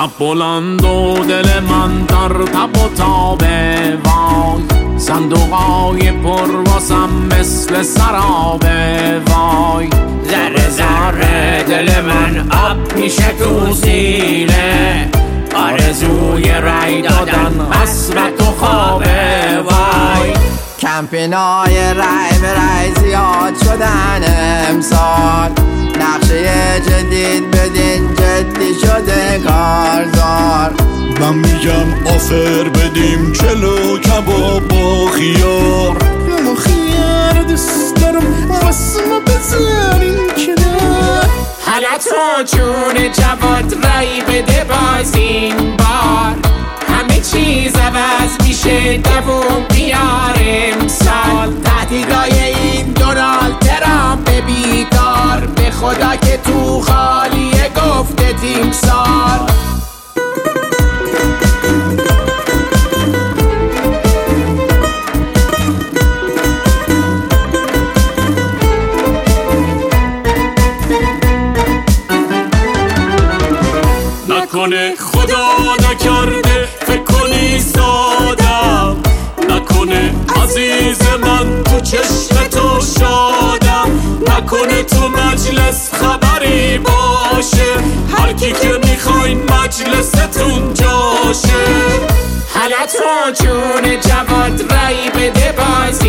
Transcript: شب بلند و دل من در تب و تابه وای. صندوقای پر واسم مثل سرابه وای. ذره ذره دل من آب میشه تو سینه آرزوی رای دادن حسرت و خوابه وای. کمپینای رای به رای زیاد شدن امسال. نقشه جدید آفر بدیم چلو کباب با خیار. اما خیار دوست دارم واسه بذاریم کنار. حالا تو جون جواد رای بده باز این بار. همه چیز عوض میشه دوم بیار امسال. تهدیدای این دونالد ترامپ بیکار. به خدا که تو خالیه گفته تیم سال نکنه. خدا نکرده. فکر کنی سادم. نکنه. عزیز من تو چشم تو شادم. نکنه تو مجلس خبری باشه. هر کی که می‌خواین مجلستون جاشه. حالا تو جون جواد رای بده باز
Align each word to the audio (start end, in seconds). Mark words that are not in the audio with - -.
شب 0.00 0.10
بلند 0.18 0.84
و 0.84 1.24
دل 1.24 1.60
من 1.60 2.04
در 2.04 2.28
تب 2.28 2.76
و 2.76 2.88
تابه 2.96 3.98
وای. 4.04 4.98
صندوقای 4.98 6.10
پر 6.10 6.50
واسم 6.66 7.08
مثل 7.30 7.82
سرابه 7.82 9.20
وای. 9.26 9.90
ذره 10.30 10.70
ذره 10.70 11.62
دل 11.68 12.00
من 12.00 12.50
آب 12.50 12.96
میشه 12.96 13.32
تو 13.38 13.72
سینه 13.72 15.08
آرزوی 15.56 16.50
رای 16.50 17.02
دادن 17.02 17.72
حسرت 17.72 18.42
و 18.42 18.44
خوابه 18.44 19.58
وای. 19.64 20.32
کمپینای 20.78 21.94
رای 21.94 22.38
به 22.40 22.52
رای 22.52 22.94
زیاد 23.00 23.54
شدن 23.64 24.22
امسال. 24.70 25.50
نقشه 26.00 26.80
جدید 26.80 27.59
آفر 32.30 32.68
بدیم 32.68 33.32
چلو 33.32 33.98
کباب 33.98 34.68
با 34.68 35.06
خیار. 35.06 35.96
اما 36.38 36.54
خیار 36.54 37.42
دوست 37.42 37.96
دارم 37.96 38.50
واسه 38.50 39.00
بذاریم 39.26 40.16
کنار. 40.36 41.26
حالا 41.66 41.98
تو 42.04 42.56
جون 42.56 43.12
جواد 43.12 43.74
رای 43.84 44.20
بده 44.20 44.64
باز 44.64 45.14
این 45.14 45.56
بار. 45.76 46.36
همه 46.88 47.20
چیز 47.32 47.76
عوض 47.76 48.46
میشه 48.46 48.96
دوم 48.96 49.64
بیار 49.74 50.36
امسال. 50.38 51.52
تهدیدای 51.64 52.44
این 52.44 52.92
دونالد 52.92 53.58
ترامپ 53.58 54.30
بیکار. 54.30 55.46
به 55.56 55.70
خدا 55.70 56.16
که 56.16 56.38
تو 56.44 56.80
خالیه 56.80 57.70
گفته 57.76 58.32
تیم 58.32 58.72
سال 58.72 59.39
نکنه. 74.50 74.94
خدا 74.96 75.48
نکرده. 75.90 76.68
فکر 76.86 77.02
کنی 77.02 77.60
سادم. 77.60 78.96
نکنه. 79.48 80.14
عزیز 80.42 80.98
من 81.22 81.62
تو 81.64 81.80
چشم 81.80 82.48
تو 82.50 82.80
شادم. 82.98 83.90
نکنه 84.28 84.82
تو 84.82 85.08
مجلس 85.08 85.90
خبری 85.94 86.78
باشه. 86.78 87.72
هر 88.16 88.32
کی 88.32 88.52
که 88.52 88.80
می‌خواین 88.88 89.42
مجلستون 89.42 90.74
جاشه. 90.74 91.66
حالا 92.54 92.86
تو 92.86 93.44
جون 93.44 94.00
جواد 94.00 94.72
رای 94.72 95.10
بده 95.10 95.54
باز 95.56 96.00